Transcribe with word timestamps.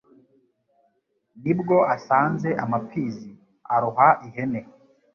Ni 1.43 1.53
bwo 1.59 1.77
asanze 1.95 2.49
amapfizi 2.63 3.31
aroha 3.75 4.07
ihene 4.27 4.61